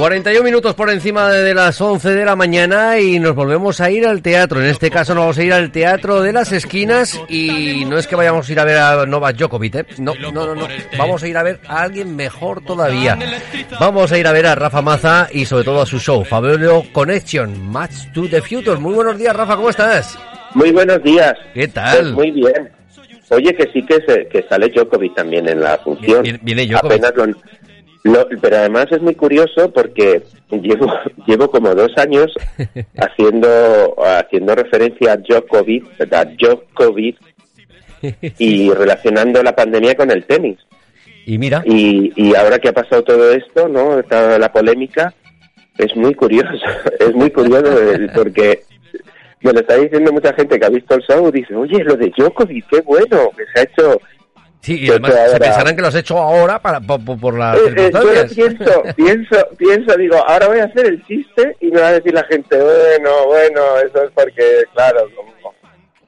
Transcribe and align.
41 0.00 0.42
minutos 0.42 0.74
por 0.74 0.88
encima 0.88 1.28
de 1.30 1.52
las 1.52 1.78
11 1.78 2.08
de 2.14 2.24
la 2.24 2.34
mañana 2.34 2.98
y 2.98 3.18
nos 3.18 3.34
volvemos 3.34 3.82
a 3.82 3.90
ir 3.90 4.06
al 4.06 4.22
teatro. 4.22 4.58
En 4.58 4.66
este 4.68 4.90
caso 4.90 5.14
nos 5.14 5.24
vamos 5.24 5.36
a 5.38 5.44
ir 5.44 5.52
al 5.52 5.70
Teatro 5.70 6.22
de 6.22 6.32
las 6.32 6.52
Esquinas 6.52 7.20
y 7.28 7.84
no 7.84 7.98
es 7.98 8.06
que 8.06 8.16
vayamos 8.16 8.48
a 8.48 8.52
ir 8.52 8.60
a 8.60 8.64
ver 8.64 8.78
a 8.78 9.04
Novak 9.04 9.36
Djokovic, 9.36 9.74
¿eh? 9.74 9.86
No, 9.98 10.14
no, 10.14 10.32
no, 10.32 10.54
no. 10.54 10.66
Vamos 10.96 11.22
a 11.22 11.28
ir 11.28 11.36
a 11.36 11.42
ver 11.42 11.60
a 11.68 11.82
alguien 11.82 12.16
mejor 12.16 12.64
todavía. 12.64 13.18
Vamos 13.78 14.10
a 14.10 14.16
ir 14.18 14.26
a 14.26 14.32
ver 14.32 14.46
a 14.46 14.54
Rafa 14.54 14.80
Maza 14.80 15.28
y 15.32 15.44
sobre 15.44 15.64
todo 15.64 15.82
a 15.82 15.86
su 15.86 15.98
show, 15.98 16.24
Fabio 16.24 16.82
Connection, 16.92 17.70
Match 17.70 18.10
to 18.14 18.26
the 18.26 18.40
Future. 18.40 18.76
Muy 18.80 18.94
buenos 18.94 19.18
días, 19.18 19.36
Rafa, 19.36 19.54
¿cómo 19.56 19.68
estás? 19.68 20.18
Muy 20.54 20.70
buenos 20.72 21.02
días. 21.02 21.34
¿Qué 21.52 21.68
tal? 21.68 21.98
Pues 21.98 22.12
muy 22.12 22.30
bien. 22.30 22.70
Oye, 23.32 23.54
que 23.54 23.62
sí 23.72 23.80
que, 23.86 23.94
se, 24.08 24.26
que 24.26 24.44
sale 24.48 24.68
Djokovic 24.70 25.14
también 25.14 25.48
en 25.48 25.60
la 25.60 25.78
función. 25.78 26.22
Viene- 26.22 26.40
viene 26.42 26.66
Djokovic. 26.66 27.04
Apenas 27.04 27.12
lo- 27.14 27.40
lo- 28.04 28.28
pero 28.40 28.56
además 28.56 28.86
es 28.90 29.00
muy 29.02 29.14
curioso 29.14 29.70
porque 29.72 30.22
llevo 30.50 30.86
llevo 31.26 31.50
como 31.50 31.74
dos 31.74 31.92
años 31.98 32.32
haciendo 32.98 33.94
haciendo 34.04 34.54
referencia 34.54 35.12
a 35.12 35.16
Djokovic, 35.16 35.84
a 36.12 36.24
Djokovic 36.24 37.16
y 38.38 38.70
relacionando 38.72 39.42
la 39.42 39.54
pandemia 39.54 39.94
con 39.94 40.10
el 40.10 40.24
tenis. 40.24 40.58
Y 41.26 41.36
mira, 41.38 41.62
Y, 41.66 42.12
y 42.16 42.34
ahora 42.34 42.58
que 42.58 42.68
ha 42.70 42.72
pasado 42.72 43.02
todo 43.04 43.30
esto, 43.32 43.68
¿no? 43.68 44.02
Toda 44.04 44.38
la 44.38 44.50
polémica, 44.50 45.12
es 45.76 45.94
muy 45.94 46.14
curioso, 46.14 46.48
es 46.98 47.14
muy 47.14 47.30
curioso 47.30 47.70
porque 48.14 48.62
me 49.42 49.52
lo 49.52 49.60
está 49.60 49.76
diciendo 49.76 50.12
mucha 50.12 50.32
gente 50.32 50.58
que 50.58 50.66
ha 50.66 50.70
visto 50.70 50.94
el 50.94 51.02
show, 51.02 51.30
dice, 51.30 51.54
oye, 51.54 51.84
lo 51.84 51.94
de 51.96 52.10
Djokovic, 52.16 52.66
qué 52.70 52.80
bueno, 52.80 53.30
que 53.36 53.44
se 53.52 53.60
ha 53.60 53.62
hecho... 53.64 54.00
sí, 54.60 54.74
y 54.74 54.84
que 54.86 54.90
además 54.92 55.10
ahora- 55.12 55.28
se 55.28 55.38
pensarán 55.40 55.76
que 55.76 55.82
lo 55.82 55.88
has 55.88 55.94
hecho 55.94 56.18
ahora 56.18 56.58
para, 56.60 56.80
por, 56.80 57.00
por- 57.18 57.38
las 57.38 57.56
Eh, 57.56 57.60
eh, 57.66 57.90
circunstancias. 57.90 58.34
pienso, 58.34 58.82
pienso, 58.96 59.36
pienso, 59.56 59.96
digo, 59.96 60.16
ahora 60.26 60.48
voy 60.48 60.58
a 60.60 60.64
hacer 60.64 60.86
el 60.86 61.04
chiste 61.06 61.56
y 61.60 61.70
me 61.70 61.80
va 61.80 61.88
a 61.88 61.92
decir 61.92 62.12
la 62.14 62.24
gente, 62.24 62.56
bueno, 62.56 63.10
bueno, 63.26 63.60
eso 63.86 64.04
es 64.04 64.10
porque, 64.14 64.62
claro, 64.74 65.00
como, 65.16 65.30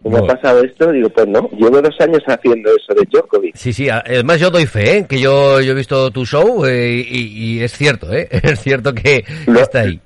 como 0.02 0.18
Bueno. 0.18 0.24
ha 0.32 0.34
pasado 0.36 0.64
esto, 0.64 0.90
digo, 0.90 1.08
pues 1.10 1.28
no, 1.28 1.48
llevo 1.52 1.80
dos 1.80 1.94
años 2.00 2.20
haciendo 2.26 2.70
eso 2.70 2.92
de 2.94 3.06
Djokovic. 3.10 3.54
Sí, 3.56 3.72
sí, 3.72 3.88
además 3.88 4.40
yo 4.40 4.50
doy 4.50 4.66
fe, 4.66 4.98
¿eh? 4.98 5.06
que 5.08 5.20
yo, 5.20 5.60
yo 5.60 5.72
he 5.72 5.76
visto 5.76 6.10
tu 6.10 6.26
show 6.26 6.64
eh, 6.66 7.04
y, 7.08 7.58
y 7.58 7.62
es 7.62 7.72
cierto, 7.72 8.12
¿eh? 8.12 8.28
es 8.42 8.60
cierto 8.60 8.92
que 8.94 9.24
Lo- 9.46 9.60
está 9.60 9.80
ahí. 9.80 10.00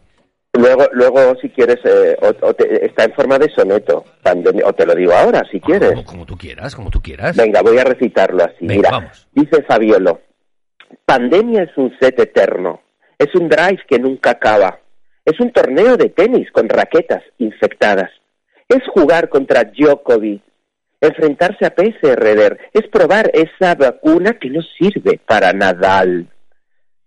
Luego, 0.59 0.87
luego 0.93 1.35
si 1.41 1.49
quieres, 1.51 1.79
eh, 1.85 2.17
o, 2.21 2.47
o 2.47 2.55
te- 2.55 2.87
está 2.87 3.05
en 3.05 3.13
forma 3.13 3.39
de 3.39 3.49
soneto, 3.51 4.05
pandemia- 4.23 4.65
o 4.67 4.73
te 4.73 4.87
lo 4.87 4.95
digo 4.95 5.13
ahora, 5.13 5.43
si 5.51 5.61
quieres. 5.61 5.91
Como, 5.91 6.05
como 6.05 6.27
tú 6.27 6.37
quieras, 6.37 6.75
como 6.75 6.91
tú 6.91 7.01
quieras. 7.03 7.37
Venga, 7.37 7.63
voy 7.63 7.79
a 7.79 7.85
recitarlo 7.85 8.45
así. 8.45 8.57
Venga, 8.67 8.75
Mira, 8.77 8.91
vamos. 8.91 9.27
dice 9.33 9.63
Fabiolo, 9.65 10.21
pandemia 11.05 11.65
es 11.65 11.77
un 11.77 11.95
set 12.01 12.19
eterno, 12.21 12.81
es 13.19 13.35
un 13.35 13.49
drive 13.49 13.81
que 13.89 13.99
nunca 13.99 14.31
acaba, 14.31 14.79
es 15.25 15.39
un 15.41 15.53
torneo 15.53 15.97
de 15.97 16.09
tenis 16.11 16.51
con 16.53 16.69
raquetas 16.69 17.23
infectadas, 17.39 18.11
es 18.69 18.83
jugar 18.89 19.29
contra 19.29 19.65
Djokovic, 19.65 20.43
enfrentarse 21.01 21.67
a 21.67 21.75
PSRR, 21.75 22.59
es 22.73 22.89
probar 22.89 23.31
esa 23.35 23.75
vacuna 23.75 24.39
que 24.39 24.51
no 24.51 24.61
sirve 24.79 25.21
para 25.27 25.53
Nadal. 25.53 26.29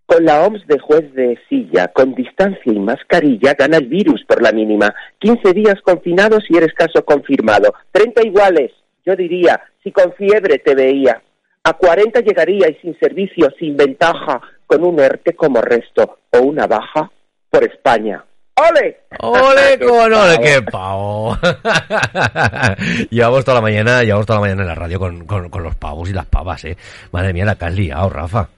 Con 0.10 0.26
la 0.26 0.42
OMS 0.42 0.66
de 0.66 0.80
juez 0.80 1.14
de 1.14 1.38
silla, 1.48 1.90
con 1.90 2.16
distancia 2.16 2.74
y 2.74 2.80
mascarilla, 2.80 3.54
gana 3.54 3.78
el 3.78 3.86
virus 3.86 4.24
por 4.28 4.42
la 4.42 4.52
mínima. 4.52 4.92
15 5.20 5.54
días 5.54 5.76
confinados 5.84 6.46
y 6.50 6.58
eres 6.58 6.74
caso 6.74 7.06
confirmado. 7.06 7.76
30 7.92 8.26
iguales, 8.26 8.72
yo 9.06 9.16
diría, 9.16 9.62
si 9.84 9.92
con 9.92 10.12
fiebre 10.14 10.58
te 10.58 10.74
veía. 10.74 11.22
A 11.64 11.74
40 11.74 12.22
llegaría 12.22 12.68
y 12.72 12.74
sin 12.82 12.98
servicio, 12.98 13.52
sin 13.60 13.78
ventaja, 13.78 14.42
con 14.66 14.84
un 14.84 15.00
ERTE 15.00 15.36
como 15.36 15.62
resto 15.62 16.18
o 16.32 16.40
una 16.40 16.66
baja 16.66 17.12
por 17.52 17.64
España. 17.64 18.26
¡Ole! 18.56 19.02
¡Ole 19.20 19.78
¡Qué 19.78 19.86
con 19.86 20.12
ole, 20.12 20.40
qué 20.42 20.62
pavo! 20.64 21.38
llevamos 23.12 23.46
toda 23.46 23.58
la 23.58 23.62
mañana, 23.62 24.02
llevamos 24.02 24.26
toda 24.26 24.40
la 24.40 24.42
mañana 24.42 24.64
en 24.64 24.68
la 24.70 24.76
radio 24.76 24.98
con, 24.98 25.26
con, 25.28 25.50
con 25.52 25.62
los 25.62 25.76
pavos 25.76 26.10
y 26.10 26.14
las 26.14 26.26
pavas, 26.26 26.66
¿eh? 26.66 26.76
Madre 27.12 27.32
mía, 27.32 27.46
la 27.46 27.54
que 27.54 27.66
has 27.66 27.76
liado, 27.76 28.10
Rafa. 28.10 28.50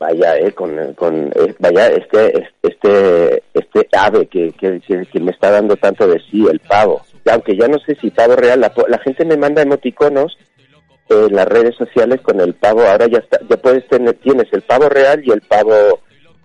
Vaya, 0.00 0.34
eh, 0.38 0.52
con, 0.52 0.94
con 0.94 1.30
eh, 1.34 1.54
vaya, 1.58 1.88
este, 1.88 2.48
este, 2.62 3.42
este 3.52 3.86
ave 3.92 4.26
que, 4.28 4.50
que, 4.52 4.80
que- 4.80 5.20
me 5.20 5.30
está 5.30 5.50
dando 5.50 5.76
tanto 5.76 6.08
de 6.08 6.18
sí, 6.30 6.46
el 6.50 6.58
pavo. 6.60 7.02
Aunque 7.30 7.54
ya 7.54 7.68
no 7.68 7.78
sé 7.80 7.94
si 8.00 8.10
pavo 8.10 8.34
real, 8.34 8.60
la, 8.60 8.72
la 8.88 8.98
gente 9.00 9.26
me 9.26 9.36
manda 9.36 9.60
emoticonos 9.60 10.38
en 11.10 11.36
las 11.36 11.46
redes 11.46 11.76
sociales 11.76 12.22
con 12.22 12.40
el 12.40 12.54
pavo. 12.54 12.80
Ahora 12.80 13.08
ya 13.08 13.18
está, 13.18 13.40
ya 13.46 13.58
puedes 13.58 13.86
tener, 13.88 14.14
tienes 14.14 14.46
el 14.52 14.62
pavo 14.62 14.88
real 14.88 15.20
y 15.22 15.32
el 15.32 15.42
pavo, 15.42 16.00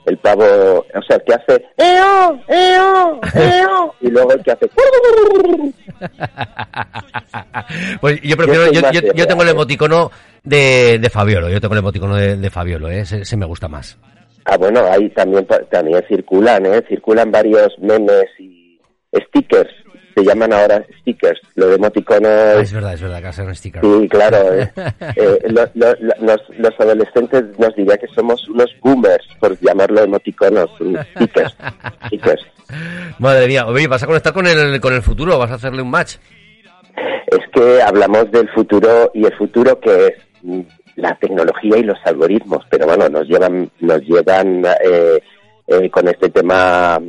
el 0.05 0.17
pavo, 0.17 0.43
o 0.43 1.01
sea, 1.07 1.17
el 1.17 1.23
que 1.23 1.33
hace 1.33 1.65
eo, 1.77 2.39
eo, 2.47 3.19
eo, 3.33 3.95
y 4.01 4.09
luego 4.09 4.33
el 4.33 4.43
que 4.43 4.51
hace 4.51 4.69
Pues 8.01 8.21
yo 8.21 8.37
prefiero, 8.37 8.71
yo, 8.71 9.27
tengo 9.27 9.43
el 9.43 9.49
emoticono 9.49 10.11
de, 10.43 10.99
de 10.99 11.09
Fabiolo, 11.09 11.49
yo 11.49 11.59
tengo 11.59 11.73
el 11.73 11.79
emoticono 11.79 12.15
de, 12.15 12.37
de 12.37 12.49
Fabiolo, 12.49 12.89
¿eh? 12.89 13.01
Ese 13.01 13.37
me 13.37 13.45
gusta 13.45 13.67
más. 13.67 13.97
Ah, 14.45 14.57
bueno, 14.57 14.81
ahí 14.91 15.09
también 15.09 15.47
también 15.71 16.03
circulan, 16.07 16.65
¿eh? 16.67 16.83
Circulan 16.87 17.31
varios 17.31 17.73
memes 17.79 18.27
y 18.37 18.79
stickers. 19.27 19.71
Se 20.15 20.23
llaman 20.23 20.53
ahora 20.53 20.83
stickers. 21.01 21.39
Lo 21.55 21.67
de 21.67 21.75
emoticono 21.75 22.27
Ah, 22.29 22.55
es 22.61 22.71
verdad, 22.73 22.93
es 22.93 23.01
verdad, 23.01 23.21
que 23.21 23.27
hace 23.27 23.41
un 23.43 23.53
sticker. 23.55 23.81
Sí, 23.83 24.07
claro. 24.09 24.53
eh. 24.53 24.71
Eh, 25.17 25.39
lo- 25.49 25.69
lo- 25.75 25.95
lo- 25.99 26.15
los, 26.25 26.41
los 26.57 26.79
adolescentes 26.79 27.43
nos 27.59 27.75
diría 27.75 27.97
que 27.97 28.07
somos 28.15 28.47
unos 28.47 28.73
boomers, 28.81 29.27
por 29.39 29.59
llamarlo 29.59 30.01
emoticonos, 30.03 30.69
stickers. 31.15 31.55
stickers. 32.07 32.45
Madre 33.19 33.47
mía, 33.47 33.67
oye, 33.67 33.87
¿vas 33.87 34.01
a 34.03 34.07
conectar 34.07 34.33
con 34.33 34.47
el, 34.47 34.79
con 34.81 34.93
el 34.93 35.01
futuro? 35.01 35.37
¿Vas 35.37 35.51
a 35.51 35.55
hacerle 35.55 35.81
un 35.81 35.91
match? 35.91 36.15
Es 37.27 37.39
que 37.53 37.81
hablamos 37.81 38.31
del 38.31 38.49
futuro 38.49 39.11
y 39.13 39.25
el 39.25 39.35
futuro 39.35 39.79
que 39.79 40.07
es 40.07 40.13
mm, 40.43 40.61
la 40.95 41.13
tecnología 41.19 41.77
y 41.77 41.83
los 41.83 41.97
algoritmos, 42.05 42.63
pero 42.69 42.85
bueno, 42.87 43.09
nos 43.09 43.27
llevan, 43.27 43.69
nos 43.81 43.99
llevan 44.01 44.63
eh, 44.83 45.19
eh, 45.67 45.89
con 45.89 46.07
este 46.07 46.29
tema 46.29 46.99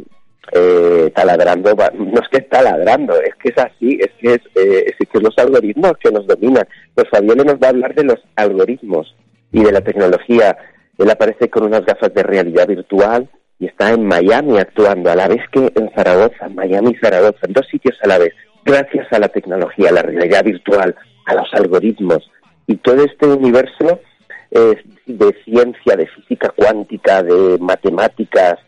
eh, 0.52 1.10
taladrando, 1.14 1.74
no 1.74 2.20
es 2.20 2.28
que 2.28 2.38
es 2.38 2.48
taladrando, 2.48 3.20
es 3.20 3.34
que 3.36 3.48
es 3.48 3.58
así, 3.58 3.98
es 4.00 4.10
que 4.20 4.34
es, 4.34 4.40
eh, 4.54 4.86
es 4.86 5.08
que 5.08 5.20
los 5.20 5.36
algoritmos 5.38 5.94
que 5.98 6.10
nos 6.10 6.26
dominan. 6.26 6.66
Pues 6.94 7.08
Fabiola 7.10 7.44
nos 7.44 7.56
va 7.56 7.68
a 7.68 7.70
hablar 7.70 7.94
de 7.94 8.04
los 8.04 8.18
algoritmos 8.36 9.14
y 9.52 9.62
de 9.62 9.72
la 9.72 9.80
tecnología. 9.80 10.56
Él 10.98 11.10
aparece 11.10 11.50
con 11.50 11.64
unas 11.64 11.84
gafas 11.84 12.12
de 12.14 12.22
realidad 12.22 12.66
virtual 12.66 13.28
y 13.58 13.66
está 13.66 13.90
en 13.90 14.06
Miami 14.06 14.58
actuando, 14.58 15.10
a 15.10 15.16
la 15.16 15.28
vez 15.28 15.42
que 15.50 15.70
en 15.74 15.90
Zaragoza, 15.94 16.48
Miami 16.48 16.90
y 16.90 16.96
Zaragoza, 16.96 17.46
dos 17.48 17.66
sitios 17.70 17.96
a 18.02 18.08
la 18.08 18.18
vez, 18.18 18.32
gracias 18.64 19.06
a 19.12 19.18
la 19.18 19.28
tecnología, 19.28 19.88
a 19.88 19.92
la 19.92 20.02
realidad 20.02 20.44
virtual, 20.44 20.94
a 21.26 21.34
los 21.34 21.52
algoritmos 21.54 22.30
y 22.66 22.76
todo 22.76 23.04
este 23.04 23.26
universo 23.26 24.00
eh, 24.50 24.82
de 25.06 25.36
ciencia, 25.44 25.96
de 25.96 26.06
física 26.06 26.52
cuántica, 26.54 27.22
de 27.22 27.58
matemáticas, 27.58 28.58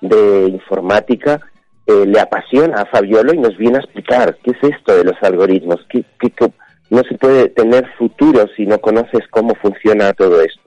de 0.00 0.48
informática, 0.48 1.40
eh, 1.86 2.04
le 2.06 2.20
apasiona 2.20 2.82
a 2.82 2.86
Fabiolo 2.86 3.32
y 3.34 3.38
nos 3.38 3.56
viene 3.56 3.76
a 3.78 3.80
explicar 3.80 4.36
qué 4.42 4.52
es 4.52 4.74
esto 4.74 4.96
de 4.96 5.04
los 5.04 5.16
algoritmos, 5.22 5.84
qué, 5.88 6.04
qué- 6.20 6.30
qué- 6.30 6.52
no 6.90 7.02
se 7.04 7.16
puede 7.18 7.48
tener 7.50 7.86
futuro 7.98 8.46
si 8.56 8.66
no 8.66 8.78
conoces 8.80 9.20
cómo 9.30 9.54
funciona 9.56 10.12
todo 10.12 10.40
esto. 10.40 10.60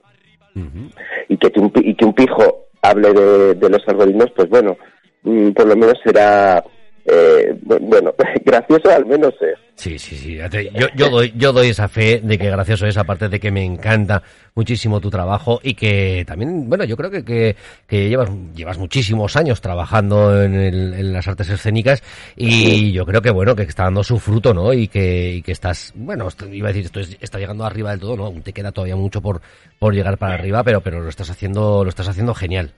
Y 1.28 1.36
que, 1.36 1.52
un, 1.60 1.72
y 1.76 1.94
que 1.94 2.04
un 2.04 2.14
pijo 2.14 2.66
hable 2.80 3.12
de, 3.12 3.54
de 3.54 3.68
los 3.70 3.86
algoritmos, 3.88 4.30
pues 4.36 4.48
bueno, 4.48 4.76
mm, 5.22 5.50
por 5.50 5.66
lo 5.66 5.76
menos 5.76 5.94
será, 6.04 6.62
eh, 7.06 7.54
bu- 7.64 7.78
bueno, 7.80 8.14
gracioso 8.44 8.90
al 8.90 9.04
menos 9.06 9.34
es. 9.40 9.58
Sí, 9.76 9.98
sí, 9.98 10.14
sí. 10.16 10.38
Yo, 10.72 10.86
yo, 10.94 11.10
doy, 11.10 11.32
yo 11.36 11.52
doy 11.52 11.68
esa 11.70 11.88
fe 11.88 12.20
de 12.22 12.38
que 12.38 12.48
gracioso 12.48 12.86
es, 12.86 12.96
aparte 12.96 13.28
de 13.28 13.40
que 13.40 13.50
me 13.50 13.64
encanta 13.64 14.22
muchísimo 14.54 15.00
tu 15.00 15.10
trabajo 15.10 15.58
y 15.64 15.74
que 15.74 16.22
también, 16.26 16.68
bueno, 16.68 16.84
yo 16.84 16.96
creo 16.96 17.10
que, 17.10 17.24
que, 17.24 17.56
que 17.88 18.08
llevas, 18.08 18.30
llevas 18.54 18.78
muchísimos 18.78 19.34
años 19.36 19.60
trabajando 19.60 20.40
en, 20.42 20.54
el- 20.54 20.94
en 20.94 21.12
las 21.12 21.26
artes 21.26 21.50
escénicas 21.50 22.04
y 22.36 22.92
yo 22.92 23.04
creo 23.04 23.20
que, 23.20 23.30
bueno, 23.32 23.56
que 23.56 23.62
está 23.64 23.82
dando 23.82 24.04
su 24.04 24.20
fruto, 24.20 24.54
¿no? 24.54 24.72
Y 24.72 24.86
que, 24.86 25.32
y 25.34 25.42
que 25.42 25.50
estás, 25.52 25.92
bueno, 25.96 26.28
iba 26.52 26.68
a 26.68 26.72
decir, 26.72 26.84
esto 26.86 27.00
es- 27.00 27.18
está 27.20 27.38
llegando 27.40 27.64
arriba 27.64 27.90
del 27.90 27.98
todo, 28.00 28.16
¿no? 28.16 28.26
Aún 28.26 28.42
te 28.42 28.52
queda 28.52 28.70
todavía 28.70 28.94
mucho 28.96 29.20
por, 29.20 29.40
por 29.80 29.92
llegar 29.92 30.18
para 30.18 30.34
arriba, 30.34 30.62
pero, 30.62 30.80
pero 30.82 31.00
lo 31.00 31.08
estás 31.08 31.30
haciendo, 31.30 31.82
lo 31.82 31.88
estás 31.88 32.06
haciendo 32.08 32.32
genial. 32.32 32.70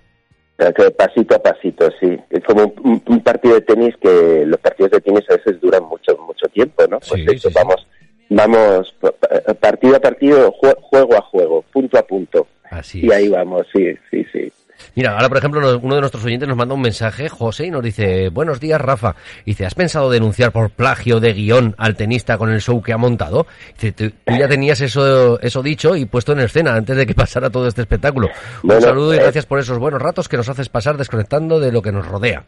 Pasito 0.96 1.34
a 1.36 1.42
pasito, 1.42 1.90
sí. 2.00 2.15
Como 2.56 2.72
un, 3.06 3.20
partido 3.20 3.54
de 3.56 3.60
tenis 3.60 3.94
que 4.00 4.44
los 4.46 4.58
partidos 4.60 4.92
de 4.92 5.00
tenis 5.02 5.24
a 5.28 5.34
veces 5.36 5.60
duran 5.60 5.82
mucho 5.84 6.16
mucho 6.26 6.46
tiempo, 6.48 6.86
¿no? 6.88 6.98
Pues 7.00 7.20
Sí, 7.20 7.26
sí, 7.28 7.38
sí. 7.38 7.54
vamos 7.54 7.86
vamos 8.30 8.94
pa- 8.98 9.12
pa- 9.12 9.54
partido 9.54 9.96
a 9.96 10.00
partido, 10.00 10.50
jue- 10.52 10.76
juego 10.80 11.16
a 11.16 11.20
juego, 11.20 11.62
punto 11.70 11.98
a 11.98 12.02
punto. 12.06 12.46
Así 12.70 13.04
Y 13.06 13.12
ahí 13.12 13.28
vamos, 13.28 13.66
sí, 13.74 13.94
sí, 14.10 14.24
sí. 14.32 14.50
Mira, 14.96 15.12
ahora 15.12 15.28
por 15.28 15.36
ejemplo 15.36 15.78
uno 15.82 15.94
de 15.94 16.00
nuestros 16.00 16.24
oyentes 16.24 16.48
nos 16.48 16.56
manda 16.56 16.74
un 16.74 16.80
mensaje, 16.80 17.28
José, 17.28 17.66
y 17.66 17.70
nos 17.70 17.82
dice, 17.82 18.30
buenos 18.30 18.60
días 18.60 18.80
Rafa. 18.80 19.14
Dice, 19.44 19.66
¿has 19.66 19.74
pensado 19.74 20.08
denunciar 20.10 20.52
por 20.52 20.70
plagio 20.70 21.20
de 21.20 21.34
guion 21.34 21.74
al 21.76 21.96
tenista 21.96 22.38
con 22.38 22.50
el 22.50 22.62
show 22.62 22.80
que 22.80 22.94
ha 22.94 22.96
montado? 22.96 23.46
Dice, 23.74 23.92
tú, 23.92 24.10
ya 24.26 24.48
tenías 24.48 24.80
eso, 24.80 25.38
eso 25.40 25.62
dicho 25.62 25.96
y 25.96 26.06
puesto 26.06 26.32
en 26.32 26.40
escena 26.40 26.74
antes 26.74 26.96
de 26.96 27.04
que 27.04 27.14
pasara 27.14 27.50
todo 27.50 27.68
este 27.68 27.82
espectáculo. 27.82 28.30
un 28.62 28.80
saludo 28.80 29.12
y 29.12 29.18
eh, 29.18 29.20
gracias 29.20 29.44
por 29.44 29.58
esos 29.58 29.78
buenos 29.78 30.00
ratos 30.00 30.30
que 30.30 30.38
nos 30.38 30.48
haces 30.48 30.70
pasar 30.70 30.96
desconectando 30.96 31.60
de 31.60 31.72
lo 31.72 31.82
que 31.82 31.92
nos 31.92 32.08
rodea. 32.08 32.46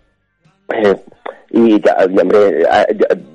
Eh, 0.74 0.96
y, 1.50 1.82
hombre, 2.18 2.64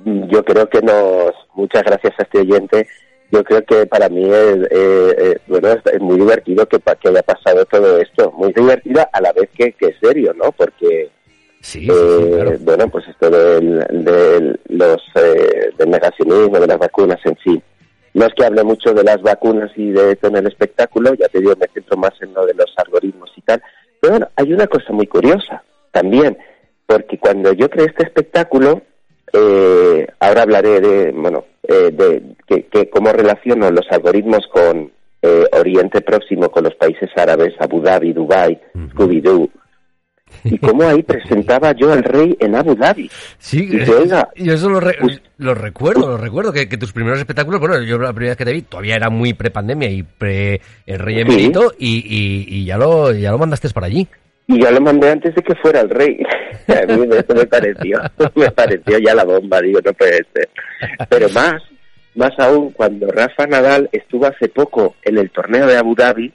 yo 0.04 0.44
creo 0.44 0.68
que 0.68 0.80
nos, 0.82 1.32
muchas 1.54 1.84
gracias 1.84 2.14
a 2.18 2.22
este 2.24 2.40
oyente, 2.40 2.88
yo 3.34 3.44
creo 3.44 3.64
que 3.64 3.86
para 3.86 4.08
mí 4.08 4.24
es, 4.24 4.68
eh, 4.70 5.38
bueno, 5.46 5.68
es, 5.72 6.00
muy 6.00 6.18
divertido 6.18 6.66
que, 6.66 6.78
que 6.78 7.08
haya 7.08 7.22
pasado 7.22 7.64
todo 7.66 7.98
esto, 7.98 8.30
muy 8.32 8.52
divertido 8.52 9.06
a 9.12 9.20
la 9.20 9.32
vez 9.32 9.50
que, 9.56 9.72
que 9.72 9.94
serio, 10.00 10.32
¿no? 10.34 10.52
Porque, 10.52 11.10
sí, 11.60 11.88
eh, 11.90 12.58
bueno, 12.60 12.88
pues 12.88 13.08
esto 13.08 13.28
del, 13.30 13.78
de 13.90 14.58
los, 14.68 15.02
eh, 15.16 15.70
del 15.76 15.90
negacionismo, 15.90 16.60
de 16.60 16.66
las 16.66 16.78
vacunas 16.78 17.18
en 17.24 17.36
sí. 17.44 17.62
No 18.14 18.26
es 18.26 18.34
que 18.34 18.44
hable 18.44 18.62
mucho 18.62 18.94
de 18.94 19.02
las 19.02 19.20
vacunas 19.20 19.72
y 19.76 19.90
de 19.90 20.12
esto 20.12 20.28
en 20.28 20.36
el 20.36 20.46
espectáculo, 20.46 21.14
ya 21.14 21.28
te 21.28 21.40
digo, 21.40 21.54
me 21.58 21.66
centro 21.74 21.96
más 21.96 22.12
en 22.20 22.32
lo 22.32 22.46
de 22.46 22.54
los 22.54 22.72
algoritmos 22.76 23.32
y 23.36 23.42
tal. 23.42 23.60
Pero 24.00 24.12
bueno, 24.12 24.28
hay 24.36 24.52
una 24.52 24.68
cosa 24.68 24.92
muy 24.92 25.08
curiosa 25.08 25.64
también 25.90 26.38
porque 26.86 27.18
cuando 27.18 27.52
yo 27.52 27.68
creé 27.70 27.86
este 27.86 28.04
espectáculo, 28.04 28.82
eh, 29.32 30.06
ahora 30.20 30.42
hablaré 30.42 30.80
de, 30.80 31.12
bueno, 31.12 31.44
eh, 31.68 31.90
de 31.92 32.22
que, 32.70 32.90
cómo 32.90 33.12
relaciono 33.12 33.70
los 33.70 33.86
algoritmos 33.90 34.46
con 34.52 34.92
eh, 35.22 35.44
Oriente 35.52 36.00
Próximo, 36.02 36.50
con 36.50 36.64
los 36.64 36.74
países 36.74 37.10
árabes, 37.16 37.54
Abu 37.58 37.80
Dhabi, 37.80 38.12
Dubai, 38.12 38.60
Scooby-Doo, 38.74 39.48
y 40.44 40.58
cómo 40.58 40.82
ahí 40.82 41.02
presentaba 41.04 41.72
yo 41.72 41.92
al 41.92 42.02
rey 42.02 42.36
en 42.40 42.54
Abu 42.54 42.74
Dhabi. 42.74 43.10
Sí, 43.38 43.68
y 43.70 43.84
yo 43.84 44.52
eso 44.54 44.68
lo, 44.68 44.80
lo 45.38 45.54
recuerdo, 45.54 46.08
lo 46.08 46.16
recuerdo, 46.16 46.52
que, 46.52 46.66
tus 46.66 46.92
primeros 46.92 47.18
espectáculos, 47.18 47.60
bueno, 47.60 47.80
yo 47.82 47.98
la 47.98 48.12
primera 48.12 48.32
vez 48.32 48.38
que 48.38 48.44
te 48.44 48.52
vi 48.52 48.62
todavía 48.62 48.96
era 48.96 49.08
muy 49.08 49.32
pre-pandemia 49.32 49.90
y 49.90 50.02
pre 50.02 50.60
el 50.86 50.98
rey 50.98 51.20
emérito 51.20 51.72
y, 51.78 51.96
y, 51.96 52.58
y, 52.58 52.64
ya, 52.64 52.76
lo, 52.76 53.12
ya 53.12 53.30
lo 53.30 53.38
mandaste 53.38 53.70
para 53.70 53.86
allí. 53.86 54.06
Y 54.46 54.60
yo 54.60 54.70
lo 54.70 54.80
mandé 54.80 55.10
antes 55.10 55.34
de 55.34 55.42
que 55.42 55.54
fuera 55.54 55.80
el 55.80 55.90
rey. 55.90 56.18
A 56.68 56.86
mí 56.86 57.08
eso 57.10 57.34
me 57.34 57.46
pareció, 57.46 58.00
me 58.34 58.50
pareció 58.50 58.98
ya 58.98 59.14
la 59.14 59.24
bomba, 59.24 59.60
digo, 59.60 59.80
no 59.84 59.92
puede 59.92 60.24
ser. 60.34 60.48
Pero 61.08 61.28
más, 61.30 61.62
más 62.14 62.32
aún, 62.38 62.70
cuando 62.72 63.10
Rafa 63.10 63.46
Nadal 63.46 63.88
estuvo 63.92 64.26
hace 64.26 64.48
poco 64.48 64.96
en 65.02 65.18
el 65.18 65.30
torneo 65.30 65.66
de 65.66 65.76
Abu 65.76 65.94
Dhabi 65.94 66.32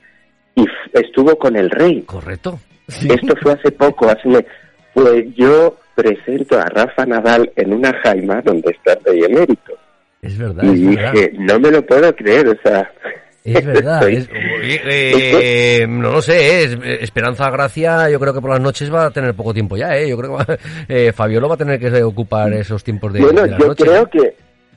y 0.55 0.65
estuvo 0.93 1.37
con 1.37 1.55
el 1.55 1.69
rey. 1.69 2.01
Correcto. 2.03 2.59
Esto 2.87 3.35
fue 3.41 3.53
hace 3.53 3.71
poco, 3.71 4.09
hace... 4.09 4.45
Pues 4.91 5.25
yo 5.35 5.77
presento 5.93 6.59
a 6.59 6.65
Rafa 6.65 7.05
Nadal 7.05 7.51
en 7.55 7.73
una 7.73 7.93
jaima 8.01 8.41
donde 8.41 8.71
está 8.71 8.93
el 8.93 9.03
rey 9.05 9.23
emérito. 9.23 9.73
Es 10.21 10.37
verdad. 10.37 10.63
Y 10.63 10.87
dije, 10.87 11.31
no 11.37 11.59
me 11.59 11.71
lo 11.71 11.85
puedo 11.85 12.13
creer, 12.15 12.47
o 12.47 12.55
sea, 12.63 12.91
es 13.43 13.65
verdad. 13.65 14.07
Eh, 14.09 15.85
no 15.87 16.11
lo 16.11 16.21
sé, 16.21 16.63
es, 16.63 16.77
Esperanza 17.01 17.49
Gracia, 17.49 18.09
yo 18.09 18.19
creo 18.19 18.33
que 18.33 18.41
por 18.41 18.51
las 18.51 18.61
noches 18.61 18.93
va 18.93 19.05
a 19.05 19.11
tener 19.11 19.33
poco 19.33 19.53
tiempo 19.53 19.77
ya, 19.77 19.97
¿eh? 19.97 20.09
Yo 20.09 20.17
creo 20.17 20.37
que 20.37 20.59
eh, 21.07 21.11
Fabiolo 21.13 21.47
va 21.47 21.55
a 21.55 21.57
tener 21.57 21.79
que 21.79 22.03
ocupar 22.03 22.51
esos 22.53 22.83
tiempos 22.83 23.13
de, 23.13 23.21
bueno, 23.21 23.45
yo 23.45 23.75
creo 23.75 24.05
que, 24.07 24.35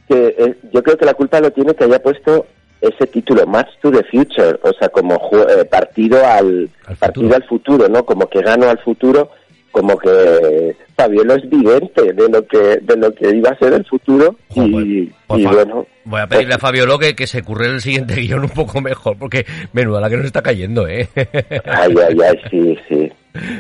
que 0.08 0.56
yo 0.72 0.82
creo 0.82 0.96
que 0.96 1.06
la 1.06 1.14
culpa 1.14 1.40
lo 1.40 1.50
tiene 1.50 1.74
que 1.74 1.84
haya 1.84 2.00
puesto 2.00 2.46
ese 2.80 3.06
título 3.06 3.46
Match 3.46 3.68
to 3.80 3.90
the 3.90 4.02
Future, 4.04 4.58
o 4.62 4.72
sea, 4.72 4.88
como 4.88 5.30
partido 5.70 6.24
al, 6.26 6.68
partido 6.98 7.34
al 7.34 7.44
futuro, 7.44 7.88
¿no? 7.88 8.04
Como 8.04 8.26
que 8.28 8.42
gano 8.42 8.68
al 8.68 8.78
futuro 8.78 9.30
como 9.72 9.98
que 9.98 10.76
Fabiola 10.94 11.34
es 11.34 11.50
vidente 11.50 12.12
de 12.12 12.28
lo 12.28 12.46
que 12.46 12.78
de 12.82 12.96
lo 12.96 13.12
que 13.12 13.34
iba 13.34 13.50
a 13.50 13.58
ser 13.58 13.72
el 13.72 13.84
futuro 13.86 14.36
y, 14.54 15.10
pues 15.26 15.44
bueno. 15.44 15.86
voy 16.04 16.20
a 16.20 16.26
pedirle 16.26 16.54
a 16.54 16.58
Fabiolo 16.60 16.98
que, 16.98 17.16
que 17.16 17.26
se 17.26 17.42
curre 17.42 17.66
el 17.66 17.80
siguiente 17.80 18.14
guion 18.20 18.44
un 18.44 18.50
poco 18.50 18.80
mejor 18.80 19.16
porque 19.18 19.44
menuda 19.72 20.00
la 20.00 20.10
que 20.10 20.18
nos 20.18 20.26
está 20.26 20.42
cayendo 20.42 20.86
eh 20.86 21.08
ay 21.64 21.94
ay 22.08 22.16
ay 22.22 22.40
sí 22.50 22.78
sí. 22.88 23.12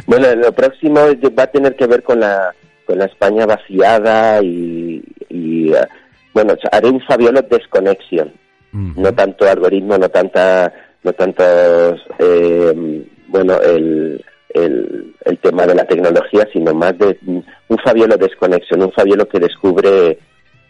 Bueno 0.06 0.34
lo 0.34 0.52
próximo 0.52 1.00
va 1.36 1.42
a 1.44 1.46
tener 1.46 1.74
que 1.74 1.86
ver 1.86 2.02
con 2.02 2.20
la 2.20 2.54
con 2.84 2.98
la 2.98 3.06
España 3.06 3.46
vaciada 3.46 4.42
y, 4.42 5.02
y 5.30 5.72
eh, 5.72 5.88
bueno 6.34 6.54
haré 6.70 6.88
un 6.88 7.00
Fabiolo 7.00 7.40
desconexión 7.42 8.32
no 8.72 9.12
tanto 9.12 9.48
algoritmo 9.48 9.98
no 9.98 10.08
tanta 10.08 10.72
no 11.02 11.12
tantos 11.12 12.00
eh, 12.18 13.04
bueno 13.28 13.60
el 13.60 14.22
el, 14.54 15.11
el, 15.24 15.38
tema 15.38 15.66
de 15.66 15.74
la 15.74 15.84
tecnología, 15.84 16.46
sino 16.52 16.74
más 16.74 16.96
de 16.98 17.18
un 17.26 17.78
Fabiolo 17.84 18.16
desconexión, 18.16 18.82
un 18.82 18.92
Fabiolo 18.92 19.26
que 19.26 19.38
descubre 19.38 20.18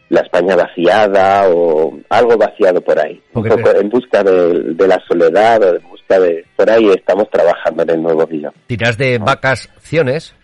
la 0.08 0.20
España 0.20 0.54
vaciada 0.56 1.48
o 1.48 1.98
algo 2.10 2.36
vaciado 2.36 2.80
por 2.82 2.98
ahí. 2.98 3.20
Un 3.32 3.44
poco 3.44 3.70
en 3.70 3.88
busca 3.88 4.22
de, 4.22 4.86
la 4.86 5.02
soledad 5.08 5.62
o 5.62 5.76
en 5.76 5.88
busca 5.88 6.20
de... 6.20 6.44
Por 6.54 6.68
ahí 6.68 6.90
estamos 6.90 7.30
trabajando 7.30 7.82
en 7.82 7.90
el 7.90 8.02
nuevo 8.02 8.26
vídeo. 8.26 8.52
¿Tiras 8.66 8.98
de 8.98 9.16
vacaciones? 9.18 10.34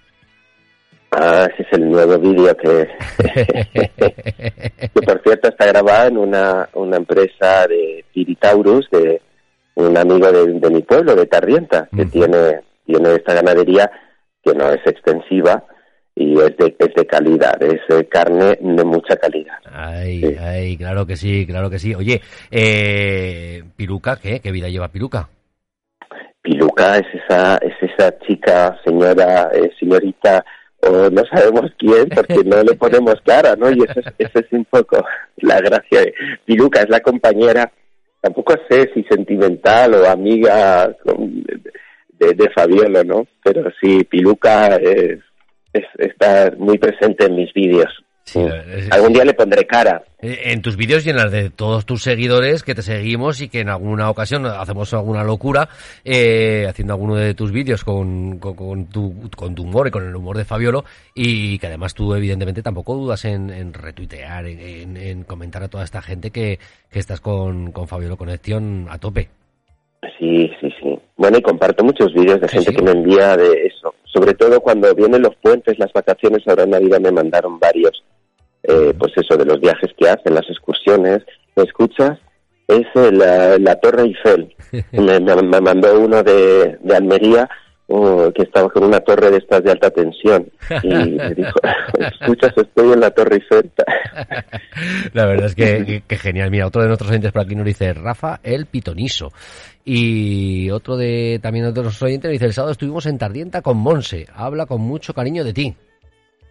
Ah, 1.11 1.47
ese 1.53 1.63
es 1.65 1.73
el 1.73 1.91
nuevo 1.91 2.19
vídeo 2.19 2.57
que, 2.57 2.89
que 4.79 5.03
por 5.03 5.23
cierto 5.23 5.49
está 5.49 5.67
grabado 5.67 6.09
en 6.09 6.19
una, 6.19 6.69
una 6.75 6.97
empresa 6.97 7.67
de 7.67 8.05
Piritaurus, 8.13 8.89
de 8.91 9.21
un 9.75 9.97
amigo 9.97 10.33
de, 10.33 10.71
mi 10.71 10.83
pueblo, 10.83 11.15
de 11.15 11.27
Tarrienta, 11.27 11.89
que 11.95 12.05
tiene 12.07 12.61
tiene 12.89 13.15
esta 13.15 13.35
ganadería 13.35 13.91
que 14.43 14.55
no 14.55 14.71
es 14.71 14.81
extensiva 14.87 15.63
y 16.17 16.33
es 16.33 16.57
de, 16.57 16.75
es 16.79 16.95
de 16.97 17.07
calidad, 17.07 17.63
es 17.63 17.81
eh, 17.91 18.09
carne 18.09 18.59
de 18.61 18.85
mucha 18.85 19.15
calidad. 19.17 19.59
Ay, 19.71 20.37
ay, 20.41 20.77
claro 20.77 21.07
que 21.07 21.17
sí, 21.17 21.47
claro 21.47 21.71
que 21.71 21.79
sí. 21.79 21.95
Oye, 21.95 22.21
eh, 22.51 23.63
Piruca, 23.77 24.17
¿qué? 24.21 24.41
¿Qué 24.41 24.51
vida 24.51 24.69
lleva 24.69 24.89
Piruca? 24.89 25.29
Piruca 26.43 26.97
es 26.97 27.07
esa, 27.23 27.59
es 27.59 27.75
esa 27.81 28.19
chica, 28.21 28.77
señora, 28.85 29.51
eh, 29.53 29.71
señorita, 29.79 30.45
o 30.81 31.11
no 31.11 31.23
sabemos 31.33 31.71
quién, 31.79 32.09
porque 32.09 32.43
no 32.45 32.63
le 32.63 32.75
ponemos 32.75 33.17
cara, 33.25 33.55
¿no? 33.55 33.71
Y 33.71 33.83
eso 33.83 34.01
es, 34.01 34.07
eso 34.19 34.39
es 34.39 34.53
un 34.53 34.65
poco 34.65 35.05
la 35.37 35.61
gracia. 35.61 36.01
Piruca 36.45 36.81
es 36.81 36.89
la 36.89 37.01
compañera, 37.01 37.71
tampoco 38.21 38.55
sé 38.69 38.91
si 38.95 39.05
sentimental 39.05 39.95
o 39.95 40.09
amiga, 40.09 40.91
de, 42.19 42.35
de 42.35 42.51
Fabiola, 42.51 43.03
¿no? 43.05 43.27
Pero 43.43 43.71
sí, 43.81 44.05
Piluca 44.05 44.77
es, 44.77 45.21
está 45.99 46.53
muy 46.57 46.79
presente 46.79 47.27
en 47.27 47.37
mis 47.37 47.53
vídeos. 47.53 47.93
Algún 48.91 49.13
día 49.13 49.25
le 49.25 49.35
pondré 49.35 49.67
cara. 49.67 50.03
Eh, 50.21 50.53
en 50.53 50.61
tus 50.63 50.77
vídeos 50.77 51.07
y 51.07 51.11
en 51.11 51.17
las 51.17 51.31
de 51.31 51.51
todos 51.51 51.87
tus 51.87 52.03
seguidores 52.03 52.63
que 52.63 52.75
te 52.75 52.83
seguimos 52.83 53.41
y 53.41 53.49
que 53.49 53.61
en 53.61 53.69
alguna 53.69 54.11
ocasión 54.11 54.45
hacemos 54.47 54.93
alguna 54.93 55.25
locura 55.25 55.69
eh, 56.05 56.67
haciendo 56.69 56.95
alguno 56.95 57.15
de 57.17 57.35
tus 57.35 57.53
vídeos 57.53 57.85
con, 57.85 58.39
con, 58.39 58.87
tu, 58.87 59.31
con 59.35 59.55
tu 59.55 59.63
humor 59.63 59.89
y 59.89 59.91
con 59.91 60.07
el 60.07 60.15
humor 60.15 60.37
de 60.37 60.45
Fabiolo 60.45 60.85
y 61.15 61.59
que 61.59 61.69
además 61.69 61.95
tú 61.95 62.15
evidentemente 62.15 62.63
tampoco 62.63 62.95
dudas 62.95 63.25
en, 63.25 63.73
retuitear, 63.73 64.47
en, 64.47 64.97
en, 64.97 65.25
comentar 65.25 65.63
a 65.63 65.69
toda 65.69 65.85
esta 65.85 66.03
gente 66.03 66.31
que, 66.31 66.59
que 66.91 66.99
estás 66.99 67.21
con, 67.21 67.73
con 67.73 67.89
Fabiolo 67.89 68.17
Conexión 68.17 68.87
a 68.91 68.99
tope. 68.99 69.29
Sí, 70.19 70.51
sí, 70.61 70.68
sí. 70.68 70.68
Bueno, 71.19 71.37
y 71.37 71.43
comparto 71.43 71.83
muchos 71.83 72.15
vídeos 72.15 72.41
de 72.41 72.49
gente 72.49 72.73
que 72.73 72.83
me 72.83 72.93
envía 72.93 73.37
de 73.37 73.67
eso. 73.67 73.93
Sobre 74.05 74.35
todo 74.35 74.61
cuando 74.61 74.95
vienen 74.95 75.23
los 75.23 75.35
puentes, 75.43 75.77
las 75.77 75.93
vacaciones, 75.93 76.47
ahora 76.47 76.63
en 76.63 76.71
Navidad 76.71 77.01
me 77.01 77.11
mandaron 77.11 77.59
varios, 77.59 78.05
eh, 78.63 78.95
pues 78.97 79.13
eso, 79.17 79.37
de 79.37 79.45
los 79.45 79.61
viajes 79.61 79.91
que 79.99 80.09
hacen, 80.09 80.35
las 80.35 80.49
excursiones. 80.49 81.25
¿Me 81.57 81.65
escuchas? 81.65 82.19
Es 82.69 82.87
la, 82.95 83.59
la 83.59 83.75
Torre 83.81 84.03
Eiffel. 84.05 84.55
me, 84.93 85.19
me, 85.19 85.61
mandó 85.61 85.99
uno 86.01 86.23
de, 86.23 86.79
de 86.81 86.97
Almería 86.97 87.49
que 87.89 88.43
estaba 88.43 88.69
con 88.69 88.85
una 88.85 89.01
torre 89.01 89.31
de 89.31 89.39
estas 89.39 89.65
de 89.65 89.71
alta 89.71 89.91
tensión 89.91 90.47
y 90.83 90.89
me 90.89 91.35
dijo, 91.35 91.59
escuchas, 91.99 92.53
estoy 92.55 92.93
en 92.93 93.01
la 93.01 93.11
torre 93.11 93.37
Eiffel. 93.37 93.73
la 95.15 95.27
verdad 95.27 95.47
es 95.47 95.55
que, 96.07 96.17
genial. 96.17 96.51
Mira, 96.51 96.67
otro 96.67 96.83
de 96.83 96.89
nuestros 96.89 97.11
oyentes 97.11 97.33
por 97.33 97.43
aquí 97.43 97.55
nos 97.55 97.65
dice 97.65 97.95
Rafa 97.95 98.41
el 98.43 98.67
Pitoniso. 98.67 99.33
Y 99.91 100.69
otro 100.69 100.99
de 100.99 101.41
también 101.43 101.65
de 101.65 101.71
otros 101.71 102.03
oyentes 102.03 102.31
dice, 102.31 102.45
el 102.45 102.53
sábado 102.53 102.73
estuvimos 102.73 103.07
en 103.07 103.17
Tardienta 103.17 103.63
con 103.63 103.79
Monse, 103.79 104.27
habla 104.35 104.67
con 104.67 104.83
mucho 104.83 105.15
cariño 105.15 105.45
de 105.45 105.55
ti. 105.55 105.75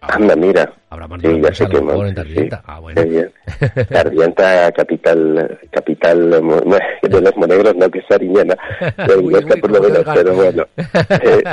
Anda, 0.02 0.36
mira. 0.36 0.74
Habrá 0.90 1.08
más 1.08 1.22
sí, 1.22 1.40
ya 1.40 1.54
sé 1.54 1.68
que 1.68 1.78
en 1.78 2.16
Tardienta. 2.16 2.64
Ah, 2.66 2.80
bueno. 2.80 3.00
Tardienta, 3.90 4.72
capital, 4.72 5.60
capital 5.70 6.32
de 7.04 7.22
los 7.22 7.38
monegros, 7.38 7.76
no 7.76 7.92
que 7.92 8.00
es 8.00 8.10
Ariñana. 8.10 8.56
por 9.62 9.72
lo 9.72 9.82
menos, 9.84 10.04
pero 10.16 10.34
bueno. 10.34 10.66
Eh, 10.76 11.44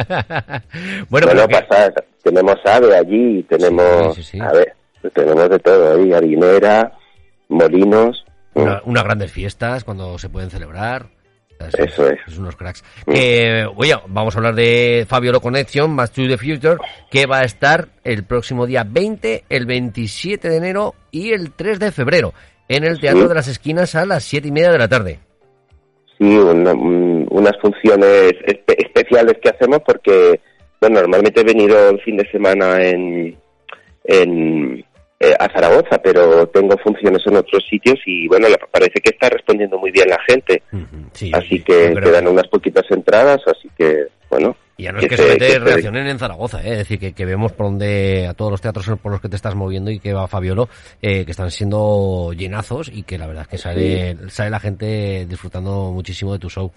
bueno, 1.11 1.27
bueno 1.27 1.49
pasa, 1.49 1.93
tenemos 2.23 2.57
ave 2.65 2.97
allí, 2.97 3.43
tenemos, 3.43 4.35
a 4.41 4.53
ver, 4.55 4.75
tenemos 5.13 5.51
de 5.51 5.59
todo 5.59 6.01
ahí, 6.01 6.15
harinera, 6.15 6.95
molinos. 7.51 8.25
Una, 8.55 8.81
unas 8.87 9.05
grandes 9.05 9.31
fiestas 9.31 9.85
cuando 9.85 10.17
se 10.17 10.31
pueden 10.31 10.49
celebrar. 10.49 11.14
Eso 11.73 12.09
es. 12.09 12.19
Es 12.27 12.39
unos 12.39 12.57
cracks. 12.57 12.85
Que, 13.07 13.67
oye, 13.77 13.95
vamos 14.09 14.35
a 14.35 14.39
hablar 14.39 14.55
de 14.55 15.07
Fabiolo 15.09 15.41
Connection, 15.41 15.91
más 15.91 16.11
to 16.13 16.27
the 16.27 16.37
Future, 16.37 16.77
que 17.11 17.27
va 17.27 17.39
a 17.39 17.45
estar 17.45 17.89
el 18.05 18.25
próximo 18.25 18.67
día 18.67 18.85
20, 18.89 19.45
el 19.49 19.67
27 19.67 20.49
de 20.49 20.57
enero 20.57 20.95
y 21.11 21.33
el 21.33 21.53
3 21.53 21.79
de 21.79 21.93
febrero 21.93 22.35
en 22.69 22.85
el 22.85 22.99
Teatro 23.01 23.23
Sí. 23.23 23.29
de 23.29 23.35
las 23.35 23.49
Esquinas 23.49 23.95
a 23.95 24.05
las 24.07 24.25
siete 24.25 24.49
y 24.49 24.53
media 24.53 24.73
de 24.73 24.79
la 24.79 24.89
tarde. 24.89 25.19
Sí, 26.19 26.25
una- 26.25 26.73
un- 26.73 27.27
unas 27.31 27.53
funciones 27.61 28.33
espe- 28.47 28.77
especiales 28.79 29.35
que 29.43 29.51
hacemos 29.51 29.81
porque, 29.85 30.41
bueno, 30.81 31.01
normalmente 31.01 31.41
he 31.41 31.45
venido 31.45 31.91
el 31.91 32.01
fin 32.03 32.17
de 32.17 32.31
semana 32.31 32.83
en, 32.83 33.37
en 34.05 34.85
eh, 35.21 35.35
a 35.39 35.49
Zaragoza, 35.49 35.99
pero 36.03 36.47
tengo 36.49 36.77
funciones 36.79 37.23
en 37.27 37.37
otros 37.37 37.65
sitios 37.69 37.99
y, 38.07 38.27
bueno, 38.29 38.49
parece 38.71 39.01
que 39.01 39.11
está 39.11 39.29
respondiendo 39.29 39.79
muy 39.79 39.91
bien 39.91 40.09
la 40.09 40.19
gente. 40.29 40.63
Sí, 41.13 41.31
así 41.35 41.61
que 41.61 41.93
creo 41.95 42.11
quedan 42.11 42.29
unas 42.29 42.49
poquitas 42.49 42.85
entradas, 42.91 43.41
así 43.47 43.69
que, 43.79 44.07
bueno. 44.29 44.57
Y 44.77 44.83
ya 44.85 44.93
no 44.93 44.99
es 44.99 45.07
que 45.07 45.17
se- 45.17 45.23
solamente 45.23 45.47
que 45.47 45.59
reaccionen 45.61 46.07
en 46.09 46.19
Zaragoza, 46.19 46.61
¿eh? 46.63 46.73
es 46.73 46.79
decir, 46.79 46.99
que, 46.99 47.13
que 47.13 47.25
vemos 47.25 47.53
por 47.53 47.67
donde 47.67 48.27
a 48.27 48.35
todos 48.35 48.51
los 48.51 48.61
teatros 48.61 48.87
por 49.01 49.13
los 49.13 49.21
que 49.21 49.29
te 49.29 49.37
estás 49.37 49.55
moviendo 49.55 49.91
y 49.93 50.01
que 50.01 50.13
va 50.13 50.27
Fabiolo, 50.27 50.69
eh, 51.01 51.25
que 51.25 51.31
están 51.31 51.53
siendo 51.53 52.33
llenazos 52.33 52.91
y 52.93 53.05
que 53.05 53.17
la 53.17 53.29
verdad 53.29 53.43
es 53.43 53.49
que 53.49 53.59
sale, 53.59 54.17
sale 54.31 54.51
la 54.51 54.59
gente 54.59 55.27
disfrutando 55.27 55.93
muchísimo 55.93 56.33
de 56.33 56.41
tu 56.41 56.51
show. 56.51 56.73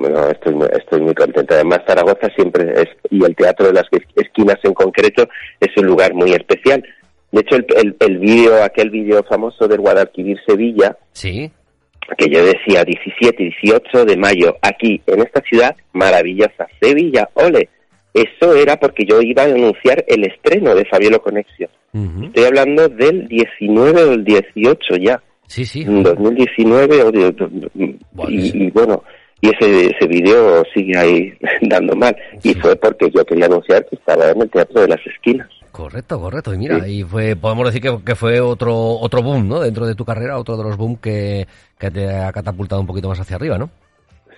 Bueno, 0.00 0.30
estoy 0.30 0.54
muy, 0.54 0.66
estoy 0.72 1.02
muy 1.02 1.14
contento. 1.14 1.52
Además, 1.52 1.80
Zaragoza 1.86 2.28
siempre 2.34 2.72
es, 2.72 2.88
y 3.10 3.22
el 3.22 3.36
Teatro 3.36 3.66
de 3.66 3.74
las 3.74 3.84
Esquinas 4.16 4.56
en 4.62 4.72
concreto, 4.72 5.28
es 5.60 5.68
un 5.76 5.86
lugar 5.86 6.14
muy 6.14 6.32
especial. 6.32 6.82
De 7.30 7.42
hecho, 7.42 7.56
el, 7.56 7.66
el, 7.76 7.96
el 8.00 8.18
vídeo, 8.18 8.64
aquel 8.64 8.88
vídeo 8.88 9.22
famoso 9.28 9.68
del 9.68 9.80
Guadalquivir 9.80 10.38
Sevilla, 10.46 10.96
Sí, 11.12 11.50
que 12.16 12.30
yo 12.30 12.42
decía 12.42 12.82
17 12.82 13.42
y 13.42 13.52
18 13.62 14.06
de 14.06 14.16
mayo, 14.16 14.56
aquí 14.62 15.02
en 15.06 15.20
esta 15.20 15.42
ciudad 15.42 15.76
maravillosa, 15.92 16.66
Sevilla, 16.80 17.28
ole. 17.34 17.68
Eso 18.14 18.54
era 18.54 18.76
porque 18.76 19.04
yo 19.04 19.20
iba 19.20 19.42
a 19.42 19.46
anunciar 19.46 20.02
el 20.08 20.24
estreno 20.24 20.74
de 20.74 20.86
Fabiolo 20.86 21.20
Conexión. 21.20 21.68
Ujú. 21.92 22.24
Estoy 22.24 22.44
hablando 22.44 22.88
del 22.88 23.28
19 23.28 24.02
o 24.02 24.12
el 24.12 24.24
18 24.24 24.96
ya, 24.96 25.22
sí, 25.46 25.66
sí. 25.66 25.82
en 25.82 26.02
2019 26.02 27.02
o 27.02 27.10
y 28.28 28.70
bueno, 28.70 29.04
y 29.40 29.48
ese, 29.48 29.86
ese 29.96 30.06
vídeo 30.06 30.62
sigue 30.74 30.96
ahí 30.96 31.32
dando 31.62 31.94
mal. 31.96 32.16
Y 32.42 32.54
fue 32.54 32.76
porque 32.76 33.10
yo 33.10 33.24
quería 33.24 33.46
anunciar 33.46 33.86
que 33.86 33.96
estaba 33.96 34.30
en 34.30 34.42
el 34.42 34.50
Teatro 34.50 34.80
de 34.82 34.88
las 34.88 35.06
Esquinas. 35.06 35.48
Correcto, 35.72 36.20
correcto. 36.20 36.52
Y 36.52 36.58
mira, 36.58 36.84
Sí. 36.84 37.00
y 37.00 37.02
fue, 37.04 37.36
podemos 37.36 37.64
decir 37.66 37.80
que, 37.80 38.04
que 38.04 38.14
fue 38.16 38.40
otro 38.40 38.74
otro 38.76 39.22
boom, 39.22 39.48
¿no? 39.48 39.60
Dentro 39.60 39.86
de 39.86 39.94
tu 39.94 40.04
carrera, 40.04 40.36
otro 40.38 40.56
de 40.56 40.64
los 40.64 40.76
boom 40.76 40.96
que, 40.96 41.46
que 41.78 41.90
te 41.90 42.08
ha 42.12 42.32
catapultado 42.32 42.80
un 42.80 42.86
poquito 42.88 43.08
más 43.08 43.20
hacia 43.20 43.36
arriba, 43.36 43.56
¿no? 43.56 43.70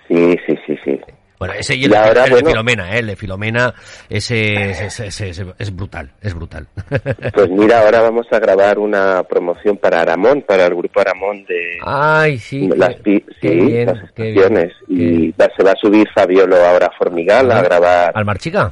Sí, 0.07 0.37
sí, 0.45 0.55
sí, 0.67 0.77
sí. 0.85 0.99
Bueno, 1.47 1.59
ese 1.59 1.75
y 1.75 1.85
el, 1.85 1.91
de- 1.91 1.97
ahora, 1.97 2.23
el 2.23 2.29
de 2.29 2.31
bueno. 2.35 2.49
Filomena, 2.49 2.95
¿eh? 2.95 2.99
El 2.99 3.07
de 3.07 3.15
Filomena, 3.15 3.73
ese, 4.09 4.71
ese- 4.71 4.85
ese- 4.87 5.07
ese- 5.07 5.29
ese- 5.29 5.45
es 5.57 5.75
brutal, 5.75 6.09
es 6.21 6.33
brutal. 6.33 6.67
Pues 7.33 7.49
mira, 7.49 7.81
ahora 7.81 8.01
vamos 8.01 8.25
a 8.31 8.39
grabar 8.39 8.79
una 8.79 9.23
promoción 9.23 9.77
para 9.77 10.01
Aramón, 10.01 10.41
para 10.41 10.65
el 10.67 10.75
grupo 10.75 10.99
Aramón 11.01 11.43
de 11.45 11.77
Ay, 11.83 12.37
sí. 12.39 12.67
las, 12.75 12.95
qué- 12.95 13.01
pi- 13.03 13.25
qué 13.41 13.49
sí, 13.49 13.55
bien, 13.65 13.85
las 13.87 14.15
bien, 14.15 14.33
estaciones. 14.57 14.73
y 14.87 15.33
se 15.57 15.63
va 15.63 15.71
a 15.71 15.75
subir 15.75 16.07
Fabiolo 16.13 16.55
ahora 16.65 16.87
a 16.87 16.97
Formigal 16.97 17.51
a 17.51 17.61
grabar 17.61 18.11
¿Al 18.15 18.25
Marchica? 18.25 18.71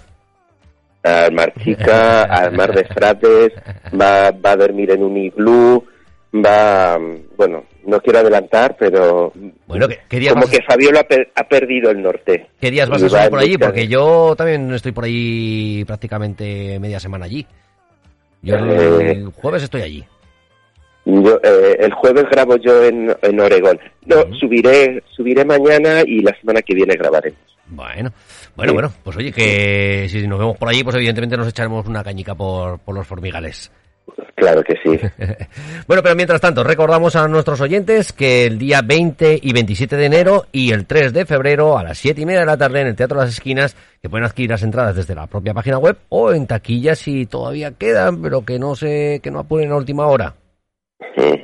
al 1.03 1.31
Marchica, 1.33 2.23
al 2.23 2.51
Mar 2.53 2.73
de 2.73 2.85
Frates, 2.93 3.53
va, 3.99 4.31
va 4.31 4.51
a 4.51 4.55
dormir 4.55 4.91
en 4.91 5.03
un 5.03 5.17
iglú, 5.17 5.83
va, 6.33 6.97
bueno, 7.37 7.65
no 7.85 7.99
quiero 8.01 8.19
adelantar, 8.19 8.75
pero 8.79 9.33
Bueno, 9.67 9.87
¿qué, 9.87 9.99
como 10.33 10.47
que 10.47 10.59
Fabiola 10.63 11.01
ha, 11.01 11.03
per- 11.03 11.31
ha 11.35 11.43
perdido 11.43 11.91
el 11.91 12.01
norte. 12.01 12.47
qué 12.59 12.71
días 12.71 12.89
vas 12.89 13.01
a 13.03 13.05
en 13.25 13.29
por 13.29 13.39
allí? 13.39 13.57
Porque 13.57 13.87
yo 13.87 14.35
también 14.35 14.71
estoy 14.73 14.91
por 14.91 15.05
allí 15.05 15.83
prácticamente 15.85 16.79
media 16.79 16.99
semana 16.99 17.25
allí. 17.25 17.45
Yo 18.41 18.55
el, 18.55 18.69
Eh. 18.69 19.11
el 19.11 19.25
jueves 19.27 19.63
estoy 19.63 19.81
allí. 19.81 20.03
Yo, 21.05 21.39
eh, 21.43 21.77
el 21.79 21.93
jueves 21.93 22.25
grabo 22.29 22.55
yo 22.57 22.83
en, 22.85 23.15
en 23.21 23.39
Oregón. 23.39 23.79
No, 24.05 24.17
subiré, 24.39 25.03
subiré 25.09 25.43
mañana 25.43 26.01
y 26.05 26.21
la 26.21 26.33
semana 26.39 26.61
que 26.61 26.75
viene 26.75 26.95
grabaremos. 26.95 27.39
Bueno, 27.67 28.11
bueno, 28.55 28.71
Sí. 28.71 28.73
bueno, 28.73 28.93
pues 29.03 29.17
oye, 29.17 29.31
que 29.31 30.07
si 30.09 30.27
nos 30.27 30.37
vemos 30.39 30.57
por 30.57 30.69
allí, 30.69 30.83
pues 30.83 30.95
evidentemente 30.95 31.37
nos 31.37 31.47
echaremos 31.47 31.87
una 31.87 32.03
cañica 32.03 32.35
por, 32.35 32.79
por 32.79 32.93
los 32.95 33.07
formigales. 33.07 33.71
Claro 34.35 34.63
que 34.63 34.75
sí. 34.83 34.99
Bueno, 35.87 36.03
pero 36.03 36.15
mientras 36.15 36.39
tanto, 36.39 36.63
recordamos 36.63 37.15
a 37.15 37.27
nuestros 37.27 37.59
oyentes 37.61 38.13
que 38.13 38.45
el 38.45 38.57
día 38.57 38.81
20 38.81 39.39
y 39.41 39.53
27 39.53 39.97
de 39.97 40.05
enero 40.05 40.45
y 40.51 40.71
el 40.71 40.85
3 40.85 41.11
de 41.13 41.25
febrero 41.25 41.77
a 41.77 41.83
las 41.83 41.97
7 41.97 42.21
y 42.21 42.25
media 42.25 42.41
de 42.41 42.45
la 42.45 42.57
tarde 42.57 42.81
en 42.81 42.87
el 42.87 42.95
Teatro 42.95 43.19
de 43.19 43.25
las 43.25 43.33
Esquinas, 43.33 43.75
que 44.01 44.09
pueden 44.09 44.25
adquirir 44.25 44.51
las 44.51 44.63
entradas 44.63 44.95
desde 44.95 45.15
la 45.15 45.27
propia 45.27 45.53
página 45.53 45.77
web 45.77 45.97
o 46.09 46.33
en 46.33 46.47
taquillas 46.47 46.99
si 46.99 47.25
todavía 47.25 47.71
quedan, 47.71 48.21
pero 48.21 48.45
que 48.45 48.57
no 48.57 48.75
se, 48.75 49.19
que 49.21 49.31
no 49.31 49.39
apuren 49.39 49.71
a 49.71 49.75
última 49.75 50.07
hora. 50.07 50.33
Mm. 51.17 51.43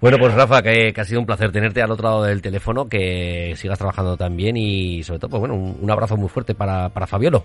Bueno, 0.00 0.18
pues 0.18 0.34
Rafa, 0.34 0.62
que, 0.62 0.92
que 0.92 1.00
ha 1.00 1.04
sido 1.04 1.20
un 1.20 1.26
placer 1.26 1.50
tenerte 1.50 1.82
al 1.82 1.90
otro 1.90 2.08
lado 2.08 2.24
del 2.24 2.42
teléfono, 2.42 2.88
que 2.88 3.54
sigas 3.56 3.78
trabajando 3.78 4.16
tan 4.16 4.36
bien 4.36 4.56
y 4.56 5.02
sobre 5.02 5.20
todo, 5.20 5.30
pues 5.30 5.40
bueno, 5.40 5.54
un, 5.54 5.78
un 5.80 5.90
abrazo 5.90 6.16
muy 6.16 6.28
fuerte 6.28 6.54
para, 6.54 6.88
para 6.88 7.06
Fabiolo. 7.06 7.44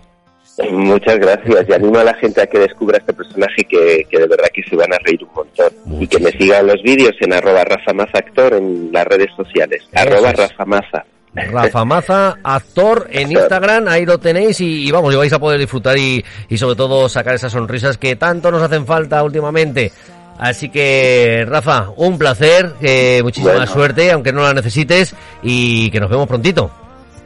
Muchas 0.72 1.18
gracias 1.18 1.66
y 1.70 1.74
animo 1.74 1.98
a 2.00 2.04
la 2.04 2.14
gente 2.16 2.42
a 2.42 2.48
que 2.48 2.60
descubra 2.60 2.98
este 2.98 3.14
personaje 3.14 3.64
que, 3.64 4.06
que 4.10 4.20
de 4.20 4.28
verdad 4.28 4.48
que 4.54 4.62
se 4.64 4.76
van 4.76 4.94
a 4.94 4.98
reír 5.00 5.24
un 5.24 5.34
montón. 5.34 6.02
Y 6.02 6.08
que 6.08 6.20
me 6.20 6.30
sigan 6.32 6.68
los 6.68 6.82
vídeos 6.84 7.16
en 7.22 7.34
arroba 7.34 7.64
Rafa 7.64 7.94
Maza 7.94 8.18
Actor 8.18 8.54
en 8.54 8.92
las 8.92 9.06
redes 9.06 9.30
sociales. 9.36 9.84
Arroba. 9.94 10.32
Rafa 10.34 10.66
Maza. 10.66 11.06
Rafa 11.34 11.86
Maza, 11.86 12.38
actor 12.44 13.08
en. 13.10 13.32
Instagram, 13.32 13.88
ahí 13.88 14.06
lo 14.06 14.18
tenéis 14.18 14.60
y, 14.60 14.86
y 14.88 14.92
vamos, 14.92 15.14
y 15.14 15.18
vais 15.18 15.32
a 15.32 15.40
poder 15.40 15.58
disfrutar 15.60 15.98
y, 15.98 16.24
y 16.50 16.58
sobre 16.58 16.76
todo 16.76 17.08
sacar 17.08 17.36
esas 17.36 17.54
sonrisas 17.54 17.98
que 17.98 18.18
tanto 18.18 18.52
nos 18.52 18.62
hacen 18.62 18.86
falta 18.86 19.24
últimamente. 19.24 19.94
Así 20.38 20.70
que, 20.70 21.46
Rafa, 21.48 21.90
un 21.96 22.18
placer, 22.18 22.74
eh, 22.82 23.22
muchísima 23.24 23.54
Bueno. 23.54 23.68
suerte, 23.72 24.12
aunque 24.12 24.34
no 24.34 24.42
la 24.42 24.54
necesites, 24.54 25.16
y 25.42 25.90
que 25.92 26.00
nos 26.00 26.10
vemos 26.10 26.28
prontito. 26.28 26.72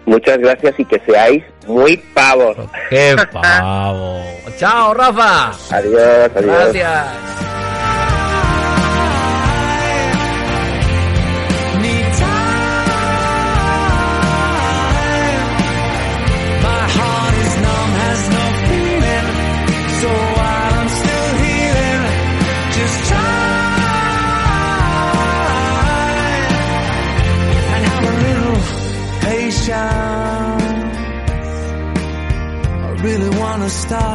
Muchas 0.05 0.37
gracias 0.37 0.79
y 0.79 0.85
que 0.85 0.99
seáis 1.05 1.43
muy 1.67 1.97
pavos. 1.97 2.55
¡Qué 2.89 3.15
pavo! 3.33 4.21
¡Chao, 4.57 4.93
Rafa! 4.93 5.51
Adiós, 5.71 6.31
adiós. 6.35 6.45
Gracias. 6.73 7.44